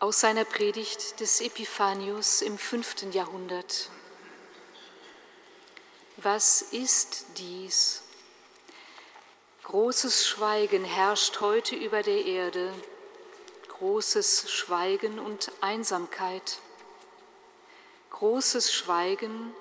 [0.00, 3.90] aus seiner Predigt des Epiphanius im fünften Jahrhundert.
[6.18, 8.02] Was ist dies?
[9.64, 12.72] Großes Schweigen herrscht heute über der Erde,
[13.66, 16.60] großes Schweigen und Einsamkeit.
[18.10, 19.52] Großes Schweigen,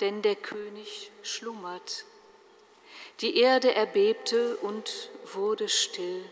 [0.00, 2.04] denn der König schlummert.
[3.20, 6.24] Die Erde erbebte und wurde still.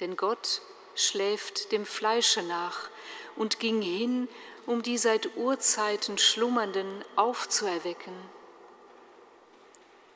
[0.00, 0.62] Denn Gott
[1.00, 2.88] schläft dem Fleische nach
[3.36, 4.28] und ging hin,
[4.66, 8.14] um die seit Urzeiten Schlummernden aufzuerwecken.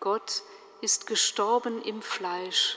[0.01, 0.43] Gott
[0.81, 2.77] ist gestorben im Fleisch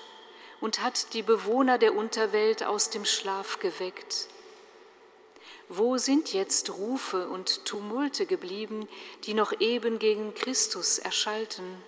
[0.62, 4.28] und hat die Bewohner der Unterwelt aus dem Schlaf geweckt.
[5.70, 8.88] Wo sind jetzt Rufe und Tumulte geblieben,
[9.26, 11.84] die noch eben gegen Christus erschallten?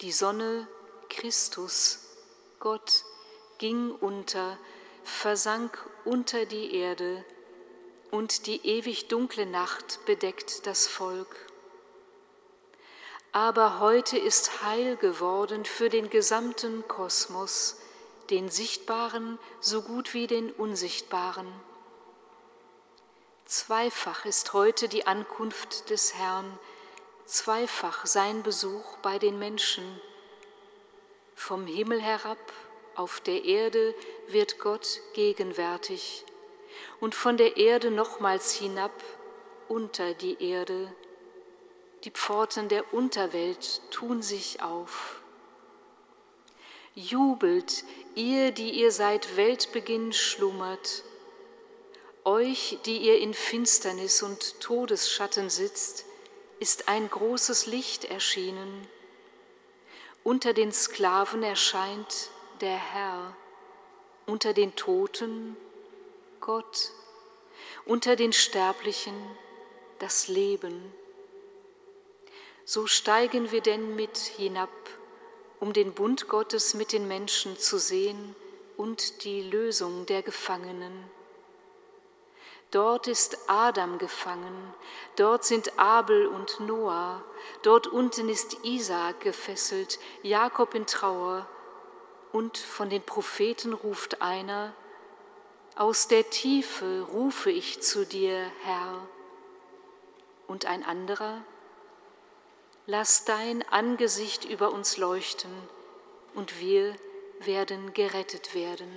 [0.00, 0.66] Die Sonne
[1.08, 2.00] Christus,
[2.58, 3.04] Gott,
[3.60, 4.56] ging unter,
[5.04, 7.24] versank unter die Erde,
[8.10, 11.36] und die ewig dunkle Nacht bedeckt das Volk.
[13.32, 17.76] Aber heute ist Heil geworden für den gesamten Kosmos,
[18.30, 21.46] den Sichtbaren so gut wie den Unsichtbaren.
[23.44, 26.58] Zweifach ist heute die Ankunft des Herrn,
[27.26, 30.00] zweifach sein Besuch bei den Menschen.
[31.36, 32.38] Vom Himmel herab
[33.00, 33.94] auf der Erde
[34.28, 36.26] wird Gott gegenwärtig
[37.00, 38.92] und von der Erde nochmals hinab
[39.68, 40.94] unter die Erde.
[42.04, 45.22] Die Pforten der Unterwelt tun sich auf.
[46.94, 47.84] Jubelt,
[48.16, 51.02] ihr, die ihr seit Weltbeginn schlummert,
[52.24, 56.04] euch, die ihr in Finsternis und Todesschatten sitzt,
[56.58, 58.86] ist ein großes Licht erschienen.
[60.22, 63.34] Unter den Sklaven erscheint der Herr,
[64.26, 65.56] unter den Toten
[66.40, 66.92] Gott,
[67.86, 69.14] unter den Sterblichen
[69.98, 70.92] das Leben.
[72.64, 74.70] So steigen wir denn mit hinab,
[75.58, 78.34] um den Bund Gottes mit den Menschen zu sehen
[78.76, 81.04] und die Lösung der Gefangenen.
[82.70, 84.74] Dort ist Adam gefangen,
[85.16, 87.24] dort sind Abel und Noah,
[87.62, 91.48] dort unten ist Isaak gefesselt, Jakob in Trauer,
[92.32, 94.74] und von den Propheten ruft einer,
[95.76, 99.06] aus der Tiefe rufe ich zu dir, Herr.
[100.46, 101.42] Und ein anderer,
[102.86, 105.50] lass dein Angesicht über uns leuchten,
[106.34, 106.94] und wir
[107.40, 108.90] werden gerettet werden.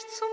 [0.00, 0.29] nicht zu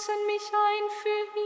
[0.00, 1.39] lassen mich ein für.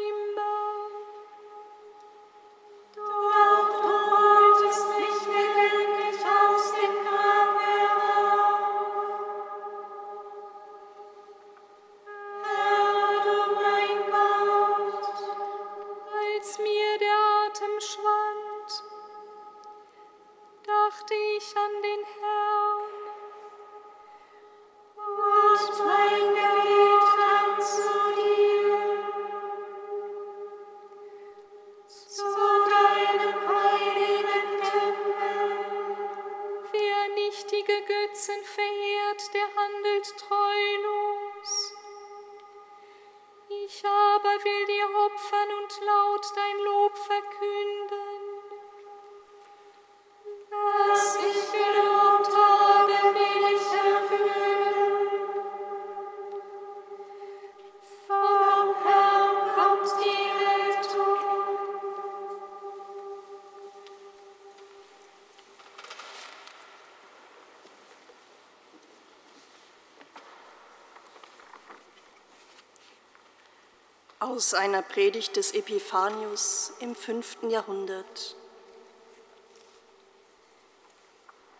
[74.35, 78.35] Aus einer Predigt des Epiphanius im fünften Jahrhundert.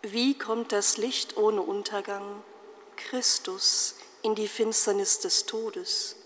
[0.03, 2.43] Wie kommt das Licht ohne Untergang,
[2.97, 6.17] Christus, in die Finsternis des Todes?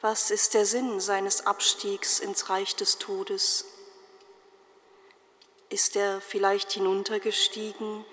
[0.00, 3.66] Was ist der Sinn seines Abstiegs ins Reich des Todes?
[5.68, 8.04] Ist er vielleicht hinuntergestiegen,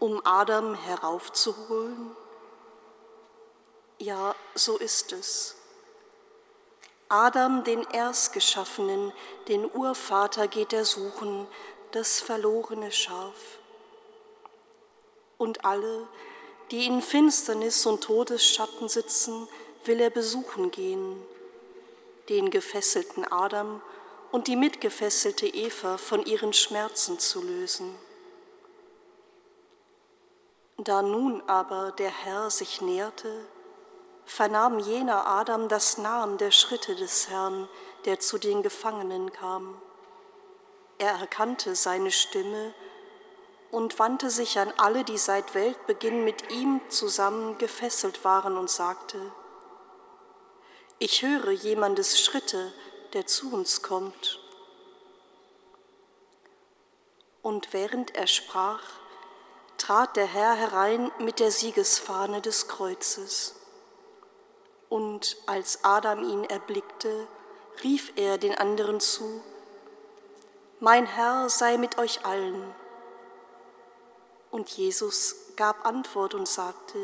[0.00, 2.16] um Adam heraufzuholen?
[4.00, 5.54] Ja, so ist es.
[7.12, 9.12] Adam, den Erstgeschaffenen,
[9.46, 11.46] den Urvater geht er suchen,
[11.90, 13.58] das verlorene Schaf.
[15.36, 16.08] Und alle,
[16.70, 19.46] die in Finsternis und Todesschatten sitzen,
[19.84, 21.20] will er besuchen gehen,
[22.30, 23.82] den gefesselten Adam
[24.30, 27.94] und die mitgefesselte Eva von ihren Schmerzen zu lösen.
[30.78, 33.44] Da nun aber der Herr sich näherte,
[34.24, 37.68] vernahm jener Adam das Nahen der Schritte des Herrn,
[38.04, 39.80] der zu den Gefangenen kam.
[40.98, 42.74] Er erkannte seine Stimme
[43.70, 49.18] und wandte sich an alle, die seit Weltbeginn mit ihm zusammen gefesselt waren und sagte,
[50.98, 52.72] ich höre jemandes Schritte,
[53.12, 54.38] der zu uns kommt.
[57.42, 58.82] Und während er sprach,
[59.78, 63.56] trat der Herr herein mit der Siegesfahne des Kreuzes.
[64.92, 67.26] Und als Adam ihn erblickte,
[67.82, 69.42] rief er den anderen zu,
[70.80, 72.74] Mein Herr sei mit euch allen.
[74.50, 76.98] Und Jesus gab Antwort und sagte,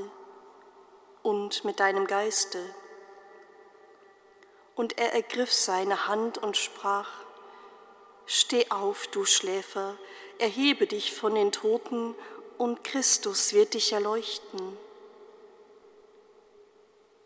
[1.22, 2.62] Und mit deinem Geiste.
[4.76, 7.08] Und er ergriff seine Hand und sprach,
[8.26, 9.96] Steh auf, du Schläfer,
[10.38, 12.14] erhebe dich von den Toten
[12.58, 14.76] und Christus wird dich erleuchten.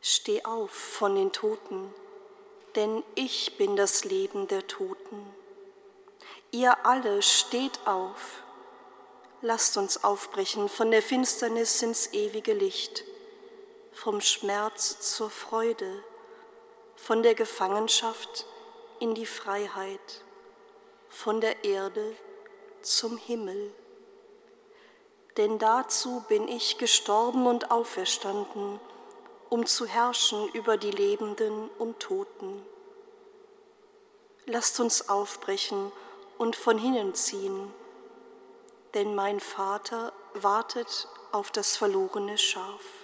[0.02, 1.94] Steh auf von den Toten,
[2.74, 5.34] denn ich bin das Leben der Toten.
[6.50, 8.42] Ihr alle steht auf.
[9.40, 13.04] Lasst uns aufbrechen von der Finsternis ins ewige Licht,
[13.92, 16.04] vom Schmerz zur Freude,
[16.96, 18.46] von der Gefangenschaft
[19.00, 20.24] in die Freiheit,
[21.08, 22.14] von der Erde
[22.82, 23.72] zum Himmel
[25.36, 28.78] denn dazu bin ich gestorben und auferstanden,
[29.52, 32.64] um zu herrschen über die Lebenden und Toten.
[34.46, 35.92] Lasst uns aufbrechen
[36.38, 37.70] und von hinnen ziehen,
[38.94, 43.01] denn mein Vater wartet auf das verlorene Schaf.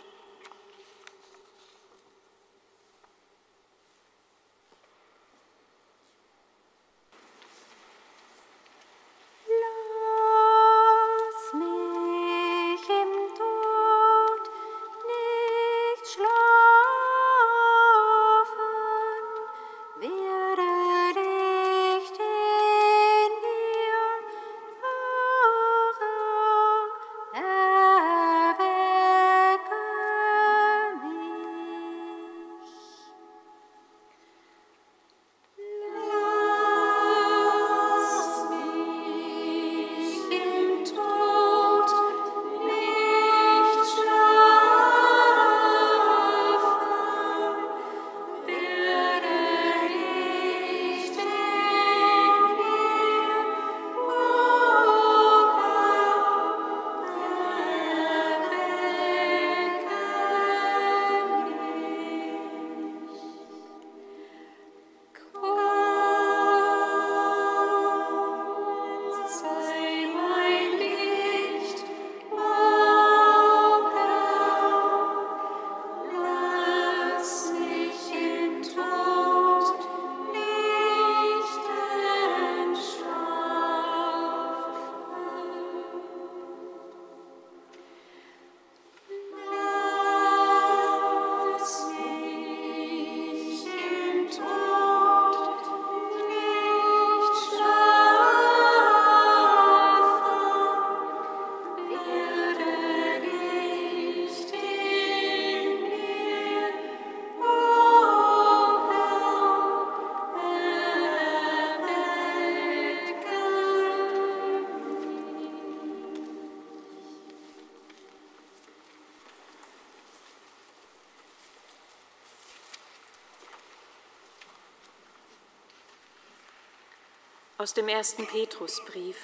[127.60, 129.16] Aus dem ersten Petrusbrief.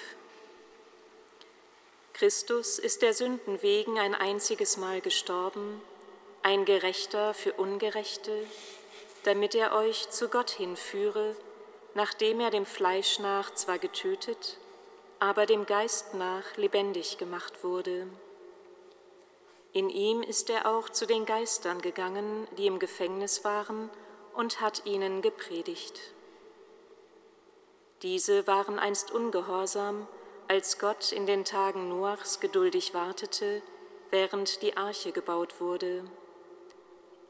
[2.11, 5.81] Christus ist der Sünden wegen ein einziges Mal gestorben,
[6.43, 8.45] ein Gerechter für Ungerechte,
[9.23, 11.37] damit er euch zu Gott hinführe,
[11.93, 14.57] nachdem er dem Fleisch nach zwar getötet,
[15.19, 18.05] aber dem Geist nach lebendig gemacht wurde.
[19.71, 23.89] In ihm ist er auch zu den Geistern gegangen, die im Gefängnis waren,
[24.33, 26.14] und hat ihnen gepredigt.
[28.05, 30.07] Diese waren einst ungehorsam,
[30.47, 33.63] als Gott in den Tagen Noachs geduldig wartete,
[34.11, 36.03] während die Arche gebaut wurde.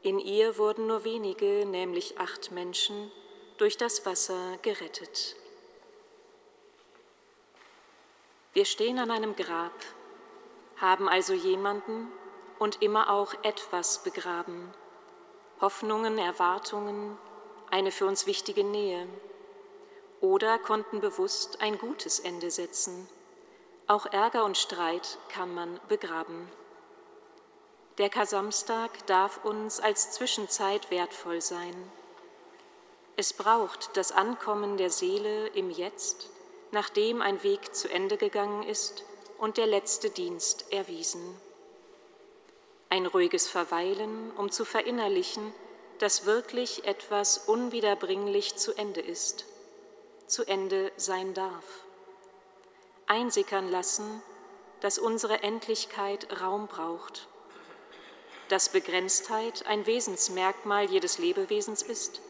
[0.02, 3.10] In ihr wurden nur wenige, nämlich acht Menschen,
[3.56, 5.36] durch das Wasser gerettet.
[8.52, 9.72] Wir stehen an einem Grab,
[10.76, 12.12] haben also jemanden
[12.58, 14.74] und immer auch etwas begraben.
[15.58, 17.16] Hoffnungen, Erwartungen,
[17.70, 19.08] eine für uns wichtige Nähe
[20.20, 23.08] oder konnten bewusst ein gutes Ende setzen.
[23.86, 26.50] Auch Ärger und Streit kann man begraben.
[27.98, 31.74] Der Kasamstag darf uns als Zwischenzeit wertvoll sein.
[33.16, 36.28] Es braucht das Ankommen der Seele im Jetzt,
[36.72, 39.04] nachdem ein Weg zu Ende gegangen ist
[39.38, 41.40] und der letzte Dienst erwiesen.
[42.90, 45.54] Ein ruhiges Verweilen, um zu verinnerlichen,
[45.98, 49.46] dass wirklich etwas unwiederbringlich zu Ende ist,
[50.26, 51.64] zu Ende sein darf.
[53.06, 54.22] Einsickern lassen,
[54.80, 57.28] dass unsere Endlichkeit Raum braucht,
[58.48, 62.20] dass Begrenztheit ein Wesensmerkmal jedes Lebewesens ist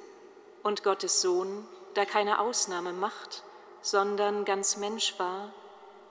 [0.63, 3.43] und Gottes Sohn da keine Ausnahme macht,
[3.81, 5.53] sondern ganz Mensch war,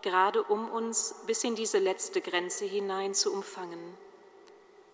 [0.02, 3.98] gerade um uns bis in diese letzte Grenze hinein zu umfangen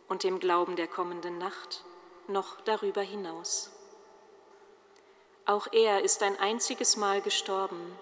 [0.07, 1.83] und dem Glauben der kommenden Nacht
[2.27, 3.71] noch darüber hinaus.
[5.51, 7.99] Auch er ist ein einziges Mal gestorben,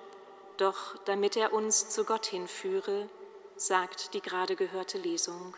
[0.57, 3.09] doch damit er uns zu Gott hinführe,
[3.55, 5.55] sagt die gerade gehörte Lesung.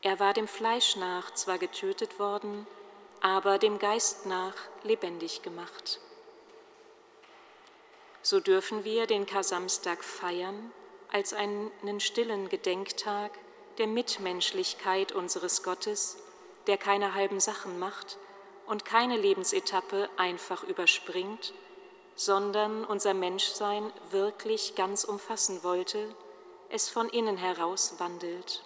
[0.00, 2.66] Er war dem Fleisch nach zwar getötet worden,
[3.20, 6.00] aber dem Geist nach lebendig gemacht.
[8.22, 10.72] So dürfen wir den Kasamstag feiern
[11.12, 13.32] als einen stillen Gedenktag
[13.76, 16.16] der Mitmenschlichkeit unseres Gottes,
[16.66, 18.16] der keine halben Sachen macht
[18.66, 21.52] und keine Lebensetappe einfach überspringt,
[22.14, 26.14] sondern unser Menschsein wirklich ganz umfassen wollte,
[26.68, 28.64] es von innen heraus wandelt.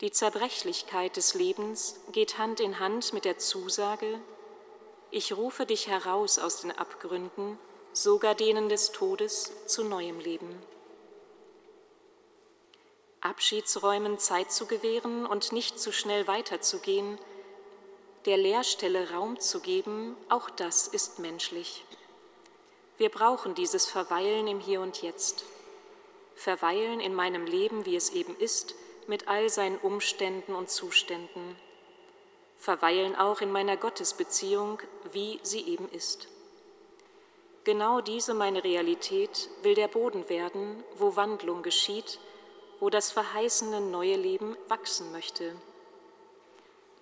[0.00, 4.20] Die Zerbrechlichkeit des Lebens geht Hand in Hand mit der Zusage,
[5.10, 7.58] ich rufe dich heraus aus den Abgründen,
[7.92, 10.62] sogar denen des Todes, zu neuem Leben.
[13.20, 17.18] Abschiedsräumen Zeit zu gewähren und nicht zu schnell weiterzugehen,
[18.26, 21.84] der Leerstelle Raum zu geben, auch das ist menschlich.
[22.98, 25.44] Wir brauchen dieses Verweilen im Hier und Jetzt.
[26.34, 28.74] Verweilen in meinem Leben, wie es eben ist,
[29.06, 31.56] mit all seinen Umständen und Zuständen.
[32.58, 34.80] Verweilen auch in meiner Gottesbeziehung,
[35.12, 36.26] wie sie eben ist.
[37.62, 42.18] Genau diese meine Realität will der Boden werden, wo Wandlung geschieht,
[42.80, 45.54] wo das verheißene neue Leben wachsen möchte.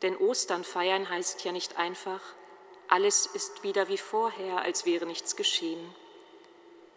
[0.05, 2.21] Denn Ostern feiern heißt ja nicht einfach,
[2.89, 5.95] alles ist wieder wie vorher, als wäre nichts geschehen,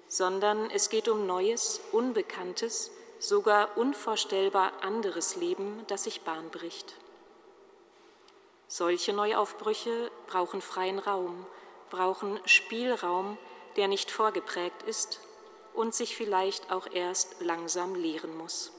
[0.09, 6.95] sondern es geht um neues, unbekanntes, sogar unvorstellbar anderes Leben, das sich Bahn bricht.
[8.67, 11.45] Solche Neuaufbrüche brauchen freien Raum,
[11.89, 13.37] brauchen Spielraum,
[13.77, 15.21] der nicht vorgeprägt ist
[15.73, 18.73] und sich vielleicht auch erst langsam leeren muss.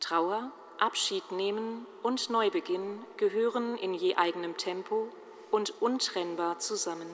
[0.00, 5.08] Trauer, Abschied nehmen und Neubeginn gehören in je eigenem Tempo
[5.50, 7.08] und untrennbar zusammen.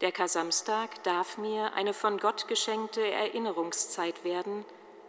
[0.00, 4.64] Der Kasamstag darf mir eine von Gott geschenkte Erinnerungszeit werden,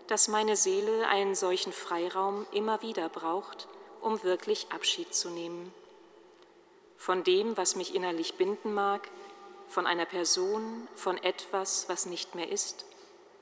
[0.08, 3.68] dass meine Seele einen solchen Freiraum immer wieder braucht,
[4.02, 5.74] um wirklich Abschied zu nehmen.
[6.98, 9.10] Von dem, was mich innerlich binden mag,
[9.68, 12.86] von einer Person, von etwas, was nicht mehr ist,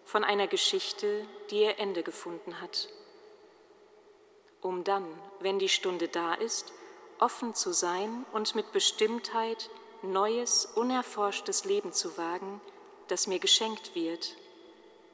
[0.03, 2.89] von einer Geschichte, die ihr Ende gefunden hat.
[4.65, 5.05] Um dann,
[5.41, 6.73] wenn die Stunde da ist,
[7.19, 9.69] offen zu sein und mit Bestimmtheit
[10.01, 12.59] neues, unerforschtes Leben zu wagen,
[13.07, 14.35] das mir geschenkt wird,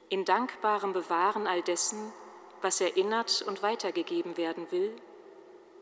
[0.08, 2.14] in dankbarem Bewahren all dessen,
[2.62, 4.96] was erinnert und weitergegeben werden will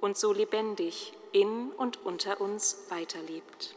[0.01, 3.75] und so lebendig in und unter uns weiterlebt.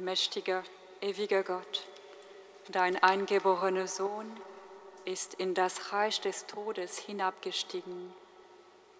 [0.00, 0.64] Allmächtiger,
[1.02, 1.86] ewiger Gott,
[2.68, 4.34] dein eingeborener Sohn
[5.04, 8.10] ist in das Reich des Todes hinabgestiegen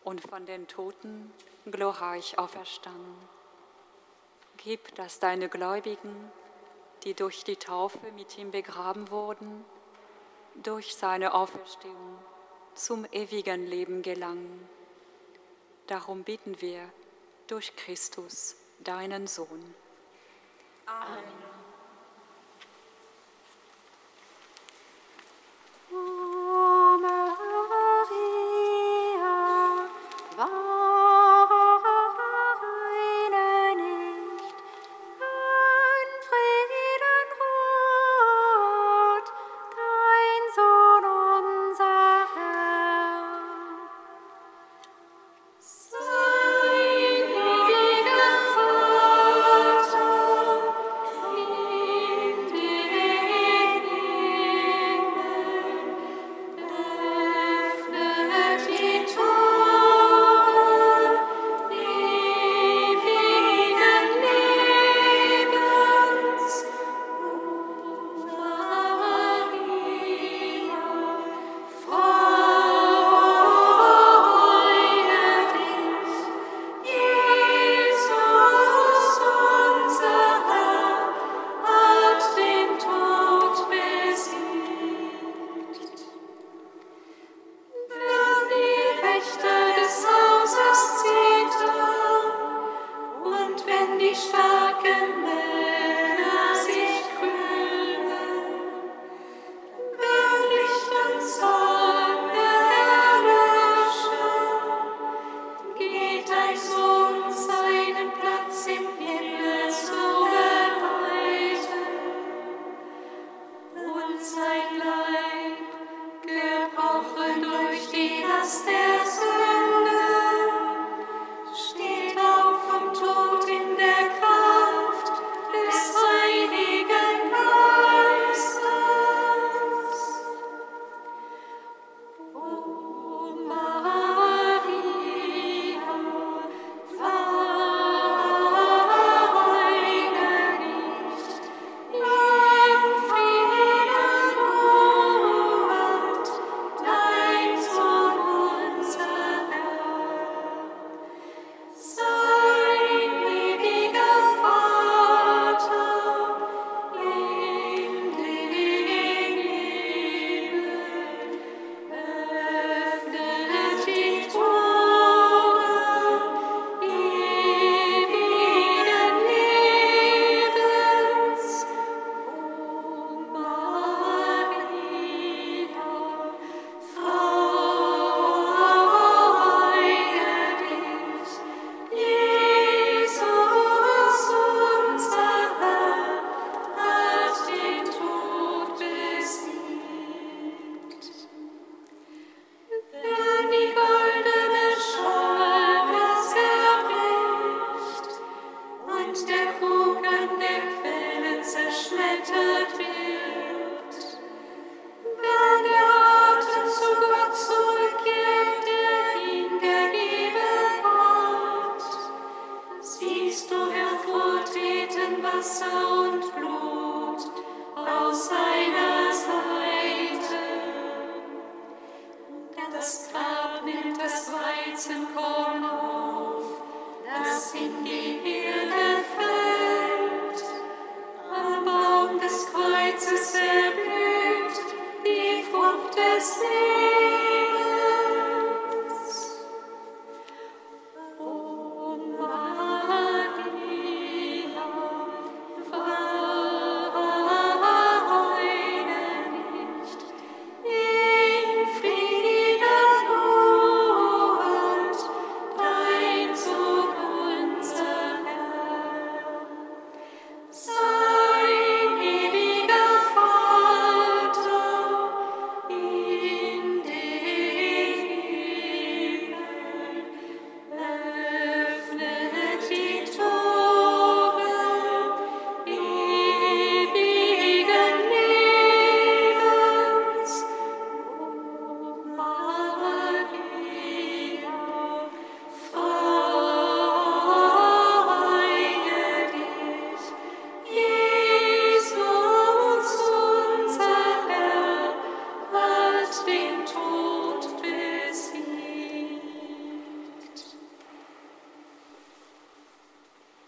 [0.04, 1.32] und von den Toten
[1.64, 3.14] glorreich auferstanden.
[4.58, 6.30] Gib, dass deine Gläubigen,
[7.04, 9.64] die durch die Taufe mit ihm begraben wurden,
[10.56, 12.18] durch seine Auferstehung
[12.74, 14.68] zum ewigen Leben gelangen.
[15.86, 16.82] Darum bitten wir
[17.46, 19.74] durch Christus, deinen Sohn.
[20.90, 21.24] Amen.
[21.24, 21.59] Amen.